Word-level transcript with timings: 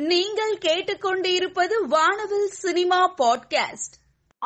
நீங்கள் 0.00 0.58
கேட்டுக்கொண்டிருப்பது 0.58 1.86
வானவில் 1.88 2.46
சினிமா 2.46 3.14
பாட்காஸ்ட். 3.14 3.94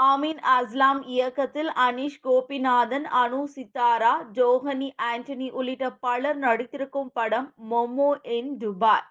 ஆமீன் 0.00 0.38
அஸ்லாம் 0.58 1.06
இயக்கத்தில் 1.06 1.68
அனீஷ் 1.68 2.20
கோபிநாதன் 2.24 3.04
அனு 3.22 3.44
சித்தாரா 3.56 4.12
ஜோஹனி 4.32 4.90
ஆண்டனி 5.02 5.50
உள்ளிட்ட 5.50 5.90
பலர் 5.90 6.38
நடித்திருக்கும் 6.38 7.10
படம் 7.12 7.52
மொமோ 7.70 8.26
இன் 8.26 8.56
துபாய். 8.56 9.02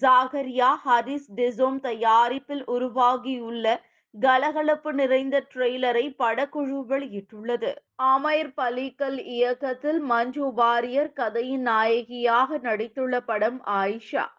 ஜாகரியா 0.00 0.72
ஹரிஸ் 0.86 1.28
டிசோம் 1.36 1.80
தயாரிப்பில் 1.80 2.64
உருவாகியுள்ள 2.66 3.84
கலகலப்பு 4.20 4.92
நிறைந்த 4.92 5.46
ட்ரெய்லரை 5.54 6.14
படக்குழு 6.18 6.82
வெளியிட்டுள்ளது. 6.88 7.74
ஆமயர் 8.02 8.52
பலிக்கல் 8.56 9.24
இயக்கத்தில் 9.24 10.00
மஞ்சு 10.00 10.52
வாரியர் 10.52 11.12
கதையின் 11.12 11.62
நாயகியாக 11.62 12.58
நடித்துள்ள 12.58 13.20
படம் 13.20 13.62
ஆயிஷா. 13.66 14.36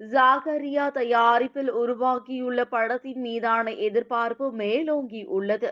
ஜாகரியா 0.00 0.84
தயாரிப்பில் 0.90 1.70
உருவாகியுள்ள 1.70 2.64
படத்தின் 2.64 3.20
மீதான 3.20 3.72
எதிர்பார்ப்பு 3.72 4.52
மேலோங்கி 4.52 5.24
உள்ளது. 5.24 5.70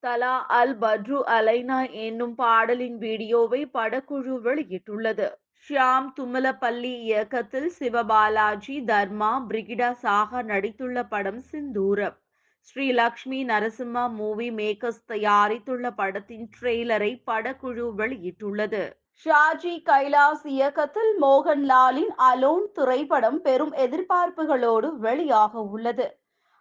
தலா 0.00 0.46
அல் 0.48 0.78
பட்ரு 0.78 1.18
அலைனா 1.36 1.90
என்னும் 1.90 2.34
பாடலின் 2.34 2.98
வீடியோவை 2.98 3.70
படக்குழு 3.74 4.34
வெளியிட்டுள்ளது. 4.44 5.28
ஷியாம் 5.68 6.08
துமலப்பள்ளி 6.20 6.92
இயக்கத்தில் 7.02 7.72
சிவபாலாஜி 7.78 8.76
தர்மா 8.84 9.32
பிரிகிடா 9.48 9.90
சாகா 10.02 10.42
நடித்துள்ள 10.42 11.02
படம் 11.08 11.42
சிந்தூரம். 11.52 12.16
ஸ்ரீ 12.60 12.92
லக்ஷ்மி 12.92 13.44
நரசிம்மா 13.44 14.04
மூவி 14.10 14.50
மேக்கர்ஸ் 14.50 15.02
தயாரித்துள்ள 15.08 15.90
படத்தின் 15.90 16.50
ட்ரெய்லரை 16.54 17.22
படக்குழு 17.26 17.86
வெளியிட்டுள்ளது. 17.96 18.84
ஷாஜி 19.24 19.74
கைலாஸ் 19.84 20.44
இயக்கத்தில் 20.46 21.12
மோகன்லாலின் 21.20 22.12
அலோன் 22.16 22.66
திரைப்படம் 22.72 23.40
பெரும் 23.40 23.72
எதிர்பார்ப்புகளோடு 23.72 24.88
வெளியாக 25.00 25.52
உள்ளது. 25.72 26.06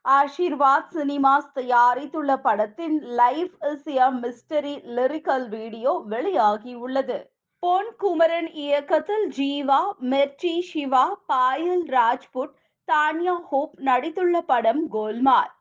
ஆஷிர்வாத் 0.06 0.92
சினிமாஸ் 0.94 1.52
தயாரித்துள்ள 1.56 2.42
படத்தின் 2.42 2.98
life 3.02 3.56
is 3.72 3.90
a 3.98 4.08
mystery 4.24 4.74
lyrical 4.98 5.48
video 5.50 5.94
வெளியாகியுள்ளது 6.10 7.18
பொன் 7.64 7.92
குமரன் 7.98 8.50
இயக்கத்தில் 8.54 9.28
ஜீவா 9.38 9.82
மெர்டி 10.12 10.56
சிவா 10.72 11.06
பாயல் 11.28 11.86
ராஜ்புட் 11.90 12.56
தானியா 12.88 13.38
ஹோப் 13.52 13.76
நடித்துள்ள 13.82 14.42
படம் 14.42 14.84
கோல்மால். 14.90 15.52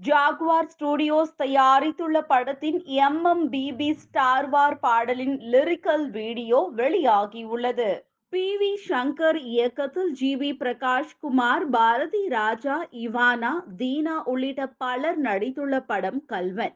ஜாக்வார் 0.00 0.70
ஸ்டுடியோஸ் 0.72 1.36
தயாரித்துள்ள 1.38 2.20
படத்தின் 2.22 2.78
M 2.98 3.24
M 3.24 3.44
PP 3.50 3.90
star 3.94 4.48
war 4.48 4.78
பாடலின் 4.78 5.36
லிரிக்கல் 5.52 6.10
வீடியோ 6.10 6.58
வெளியாகியுள்ளது. 6.76 7.90
பி. 8.32 8.44
வி. 8.56 8.70
சங்கர் 8.88 9.38
இயக்கத்தில் 9.44 10.10
G. 10.12 10.36
V. 10.36 10.50
Prakash 10.56 11.14
Kumar 11.20 11.70
Bharathi 11.70 12.28
Raja 12.28 12.76
Ivana 13.04 13.52
Deena 13.78 14.16
உள்ளிட்ட 14.24 14.66
பலர் 14.76 15.20
நடித்துள்ள 15.20 15.80
படம் 15.86 16.24
கல்வன். 16.26 16.74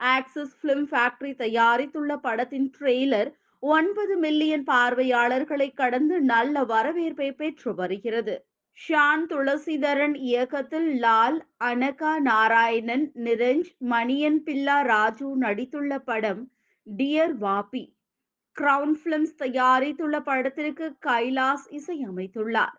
ஆக்சிஸ் 0.00 0.54
பிலிம் 0.62 0.86
ஃபேக்டரி 0.90 1.32
தயாரித்துள்ள 1.38 2.16
படத்தின் 2.20 2.70
ட்ரெய்லர் 2.78 3.30
ஒன்பது 3.62 4.16
மில்லியன் 4.16 4.64
பார்வையாளர்களை 4.64 5.70
கடந்து 5.74 6.20
நல்ல 6.24 6.64
வரவேற்பை 6.64 7.32
பெற்று 7.32 7.74
வருகிறது. 7.74 8.36
ஷான் 8.76 9.24
துளசிதரன் 9.30 10.14
இயக்கத்தில் 10.26 10.88
லால் 11.00 11.38
அனகா 11.64 12.12
நாராயணன் 12.18 13.06
நிரஞ்ச் 13.24 13.70
மணியன் 13.90 14.38
பில்லா 14.46 14.76
ராஜு 14.82 15.28
நடித்துள்ள 15.40 15.98
படம் 15.98 16.42
டியர் 16.86 17.34
வாபி. 17.40 17.82
கிரவுன் 18.56 18.94
பிலிம்ஸ் 19.02 19.34
தயாரித்துள்ள 19.38 20.18
படத்திற்கு 20.20 20.86
கைலாஸ் 21.06 21.66
இசையமைத்துள்ளார். 21.78 22.76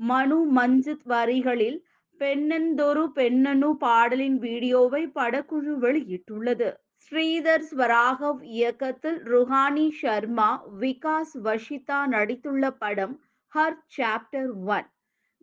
மனு 0.00 0.38
மஞ்சித் 0.56 1.04
வரிகளில் 1.04 1.78
பெண்ணந்தொரு 2.20 3.04
பெண்ணனு 3.14 3.70
பாடலின் 3.76 4.38
வீடியோவை 4.38 5.02
படக்குழு 5.14 5.74
வெளியிட்டுள்ளது. 5.84 6.70
ஸ்ரீதர் 7.04 7.66
ஸ்வராகவ் 7.70 8.42
இயக்கத்தில் 8.56 9.20
ருஹானி 9.32 9.86
சர்மா 10.00 10.50
விகாஸ் 10.80 11.36
வஷிதா 11.46 12.00
நடித்துள்ள 12.14 12.64
படம் 12.82 13.14
her 13.52 13.78
chapter 13.96 14.52
one. 14.76 14.88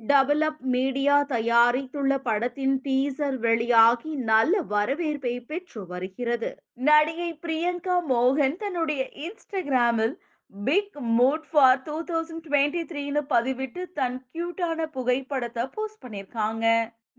Develop 0.09 0.62
media 0.73 1.16
தயாரித்துள்ள 1.29 2.13
படத்தின் 2.17 2.75
டீசர் 2.85 3.38
வெளியாகி 3.38 4.16
நல்ல 4.29 4.62
வரவேற்பை 4.62 5.34
பெற்று 5.39 5.81
வருகிறது. 5.88 6.50
நடிகை 6.73 7.29
பிரியங்கா 7.41 7.97
மோகன் 8.09 8.56
தன்னுடைய 8.56 9.01
இன்ஸ்டாகிராமில் 9.25 10.16
big 10.53 10.97
mood 11.19 11.45
for 11.51 11.81
two 11.81 11.97
thousand 12.03 12.45
twenty 12.47 12.81
த்ரீன்னு 12.91 13.22
பதிவிட்டு 13.29 13.84
தன் 13.94 14.17
கியூட்டான 14.34 14.85
புகைப்படத்தை 14.85 15.66
போஸ்ட் 15.67 16.01
பண்ணியிருக்காங்க. 16.06 16.66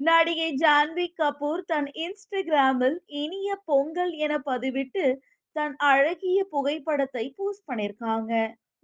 நடிகை 0.00 0.50
ஜான்வி 0.54 1.06
கபூர் 1.21 1.62
தன் 1.65 1.88
இன்ஸ்டாகிராமில் 2.04 2.98
இனிய 3.06 3.59
பொங்கல் 3.65 4.12
என 4.25 4.41
பதிவிட்டு 4.47 5.04
தன் 5.56 5.76
அழகிய 5.76 6.44
புகைப்படத்தை 6.50 7.25
போஸ்ட் 7.37 7.69
பண்ணியிருக்காங்க. 7.71 8.32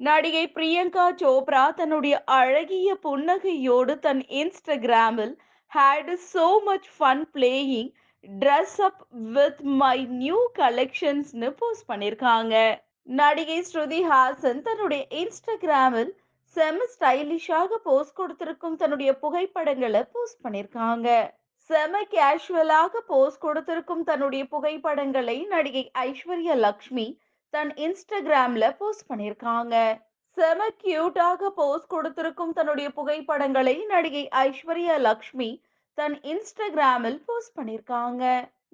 நடிகை 0.01 0.43
பிரியங்கா 0.57 1.05
சோப்ரா 1.21 1.63
தன்னுடைய 1.79 2.17
அழகிய 2.35 2.89
புன்னகையோடு 3.05 3.95
தன் 3.99 4.21
இன்ஸ்டாகிராமில் 4.41 5.33
had 5.73 6.13
so 6.27 6.45
much 6.65 6.87
fun 6.97 7.25
playing 7.35 7.91
dress 8.25 8.79
up 8.81 9.03
with 9.35 9.61
my 9.81 9.97
new 10.21 10.39
கலெக்ஷன்ஸ்னு 10.59 11.51
post 11.59 11.89
பண்ணியிருக்காங்க 11.89 12.55
நடிகை 13.09 13.59
ஸ்ருதி 13.65 14.01
ஹாசன் 14.05 14.63
தன்னுடைய 14.63 15.03
இன்ஸ்டாகிராமில் 15.21 16.13
செம 16.57 16.87
ஸ்டைலிஷாக 16.95 17.81
போஸ்ட் 17.85 18.17
கொடுத்திருக்கும் 18.17 18.77
தன்னுடைய 18.77 19.11
புகைப்படங்களை 19.17 20.03
போஸ்ட் 20.15 20.43
பண்ணியிருக்காங்க 20.45 21.09
செம 21.71 22.01
கேஷுவலாக 22.13 23.01
போஸ்ட் 23.07 23.43
கொடுத்திருக்கும் 23.43 24.05
தன்னுடைய 24.05 24.43
புகைப்படங்களை 24.47 25.39
நடிகை 25.49 25.83
ஐஸ்வர்யா 26.03 26.55
லக்ஷ்மி 26.61 27.07
தன் 27.55 27.73
இன்ஸ்டாகிராம்ல 27.79 28.65
போஸ்ட் 28.79 29.09
பண்ணியிருக்காங்க 29.09 29.75
செம 30.37 30.67
கியூட்டாக 30.83 31.51
போஸ்ட் 31.57 31.91
கொடுத்திருக்கும் 31.91 32.53
தன்னுடைய 32.53 32.89
புகைப்படங்களை 32.91 33.77
நடிகை 33.87 34.25
ஐஸ்வர்யா 34.41 34.97
லக்ஷ்மி 35.01 35.51
தன் 35.99 36.17
இன்ஸ்டாகிராமில் 36.25 37.19
போஸ்ட் 37.25 37.57
பண்ணியிருக்காங்க 37.57 38.25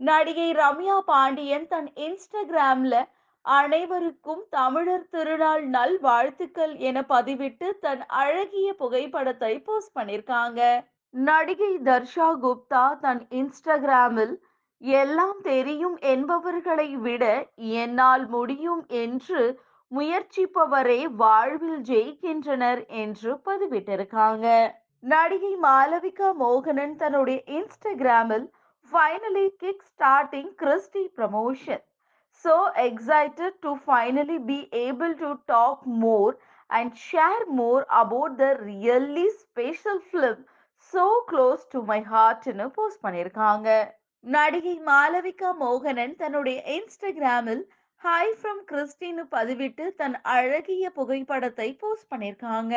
நடிகை 0.01 0.49
ரம்யா 0.55 0.97
பாண்டியன் 1.07 1.67
தன் 1.67 1.91
இன்ஸ்டாகிராம்ல 1.99 2.95
அனைவருக்கும் 3.45 4.43
தமிழர் 4.51 5.09
திருநாள் 5.11 5.65
நல் 5.69 5.97
வாழ்த்துக்கள் 6.01 6.75
என 6.81 6.99
பதிவிட்டு 7.09 7.69
தன் 7.81 8.03
அழகிய 8.17 8.69
புகைப்படத்தை 8.73 9.53
போஸ்ட் 9.67 9.95
பண்ணியிருக்காங்க 9.95 10.61
நடிகை 11.15 11.73
தர்ஷா 11.85 12.29
குப்தா 12.45 12.85
தன் 13.01 13.23
இன்ஸ்டாகிராமில் 13.35 14.35
எல்லாம் 14.83 15.39
தெரியும் 15.43 15.97
என்பவர்களை 16.13 16.89
விட 17.07 17.25
என்னால் 17.83 18.25
முடியும் 18.29 18.83
என்று 19.03 19.43
முயற்சிப்பவரே 19.93 21.01
வாழ்வில் 21.17 21.81
ஜெயிக்கின்றனர் 21.91 22.83
என்று 23.03 23.31
பதிவிட்டிருக்காங்க. 23.47 24.47
நடிகை 25.03 25.53
மாலவிகா 25.65 26.29
மோகனன் 26.43 26.95
தன்னுடைய 26.97 27.39
இன்ஸ்டாகிராமில் 27.57 28.47
finally 28.93 29.47
kick 29.63 29.85
starting 29.91 30.53
Christy 30.63 31.05
promotion 31.19 31.83
so 32.45 32.55
excited 32.87 33.59
to 33.61 33.73
finally 33.85 34.39
be 34.51 34.59
able 34.87 35.15
to 35.23 35.31
talk 35.47 35.85
more 36.05 36.35
and 36.71 36.95
share 37.09 37.45
more 37.59 37.85
about 38.03 38.37
the 38.37 38.47
really 38.63 39.27
special 39.43 40.03
film 40.09 40.41
so 40.93 41.05
close 41.31 41.65
to 41.75 41.81
my 41.91 42.01
ஹார்ட்னு 42.13 42.67
post 42.79 43.05
பண்ணியிருக்காங்க. 43.05 43.69
நடிகை 44.25 44.81
மாலவிகா 44.87 45.49
மோகனன் 45.61 46.15
தன்னுடைய 46.17 46.59
இன்ஸ்டாகிராமில் 46.67 47.61
ஹாய் 48.03 48.33
ஃப்ரம் 48.39 48.63
கிறிஸ்டின்னு 48.71 49.25
பதிவிட்டு 49.31 49.85
தன் 49.97 50.21
அழகிய 50.23 50.91
புகைப்படத்தை 50.91 51.67
போஸ்ட் 51.75 52.09
பண்ணியிருக்காங்க. 52.15 52.75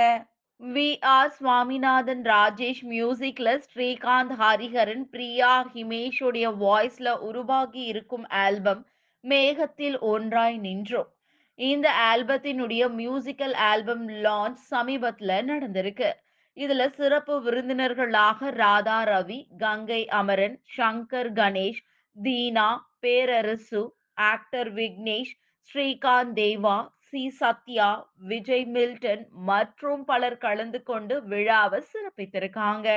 வி 0.61 0.89
ஆர் 1.05 1.31
சுவாமிநாதன் 1.31 2.23
ராஜேஷ் 2.23 2.83
மியூசிக்ல 2.89 3.53
ஸ்ரீகாந்த் 3.65 4.35
ஹரிஹரன் 4.39 5.05
பிரியா 5.11 5.53
ஹிமேஷுடைய 5.73 6.47
வாய்ஸ்ல 6.63 7.17
உருவாகி 7.19 7.83
இருக்கும் 7.83 8.27
ஆல்பம் 8.27 8.85
மேகத்தில் 9.23 9.97
ஒன்றாய் 9.99 10.57
நின்றோம் 10.57 11.11
இந்த 11.59 11.89
ஆல்பத்தினுடைய 12.11 12.83
மியூசிக்கல் 12.99 13.55
ஆல்பம் 13.71 14.07
லான்ச் 14.09 14.63
சமீபத்துல 14.71 15.41
நடந்திருக்கு. 15.45 16.09
இதுல 16.57 16.83
சிறப்பு 16.95 17.33
விருந்தினர்களாக 17.41 18.49
Radha 18.55 18.99
Ravi 19.09 19.39
Gangai 19.57 20.01
Amaran 20.19 20.55
Shankar 20.77 21.31
Ganesh 21.33 21.81
Deena 22.15 22.69
Perarasu 22.99 23.81
actor 24.29 24.71
Vignesh 24.73 25.33
Srikanth 25.69 26.33
Deva 26.39 26.77
C. 27.09 27.21
Sathya 27.37 27.89
Vijay 28.29 28.65
Milton 28.67 29.21
மற்றும் 29.45 30.01
பலர் 30.05 30.37
கலந்து 30.37 30.83
கொண்டு 30.83 31.15
விழாவை 31.25 31.79
சிறப்பித்திருக்காங்க. 31.91 32.87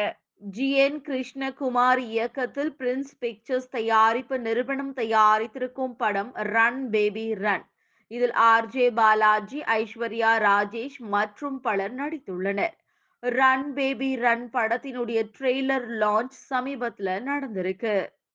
ஜி. 0.51 0.69
என். 0.79 1.01
கிருஷ்ணகுமார் 1.09 2.03
இயக்கத்தில் 2.09 2.73
பிரின்ஸ் 2.79 3.15
பிக்சர்ஸ் 3.21 3.71
தயாரிப்பு 3.71 4.39
நிறுவனம் 4.41 4.95
தயாரித்திருக்கும் 4.97 5.97
படம் 5.97 6.33
ரன் 6.51 6.83
பேபி 6.91 7.27
ரன். 7.45 7.67
இதில் 8.11 8.37
ஆர்ஜே 8.49 8.87
பாலாஜி 8.95 9.61
ஐஸ்வர்யா 9.77 10.33
ராஜேஷ் 10.47 11.01
மற்றும் 11.11 11.59
பலர் 11.61 11.95
நடித்துள்ளனர். 11.95 12.77
ரன் 13.23 13.73
பேபி 13.73 14.17
ரன் 14.17 14.51
படத்தினுடைய 14.53 15.21
ட்ரெய்லர் 15.39 15.87
லான்ச் 15.99 16.37
சமீபத்துல 16.51 17.17
நடந்திருக்கு. 17.23 17.95